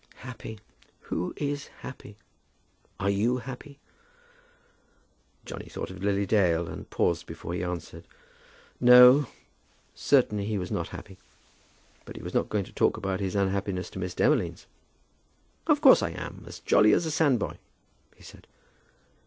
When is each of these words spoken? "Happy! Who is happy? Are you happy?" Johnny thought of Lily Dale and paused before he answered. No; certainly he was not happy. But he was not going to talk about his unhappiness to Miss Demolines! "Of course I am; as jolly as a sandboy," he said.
"Happy! 0.25 0.57
Who 1.01 1.31
is 1.37 1.67
happy? 1.81 2.17
Are 2.99 3.11
you 3.11 3.37
happy?" 3.37 3.77
Johnny 5.45 5.67
thought 5.67 5.91
of 5.91 6.01
Lily 6.03 6.25
Dale 6.25 6.67
and 6.67 6.89
paused 6.89 7.27
before 7.27 7.53
he 7.53 7.63
answered. 7.63 8.07
No; 8.79 9.27
certainly 9.93 10.45
he 10.45 10.57
was 10.57 10.71
not 10.71 10.87
happy. 10.87 11.19
But 12.03 12.15
he 12.15 12.23
was 12.23 12.33
not 12.33 12.49
going 12.49 12.63
to 12.65 12.73
talk 12.73 12.97
about 12.97 13.19
his 13.19 13.35
unhappiness 13.35 13.91
to 13.91 13.99
Miss 13.99 14.15
Demolines! 14.15 14.65
"Of 15.67 15.81
course 15.81 16.01
I 16.01 16.09
am; 16.09 16.45
as 16.47 16.61
jolly 16.61 16.93
as 16.93 17.05
a 17.05 17.11
sandboy," 17.11 17.57
he 18.15 18.23
said. 18.23 18.47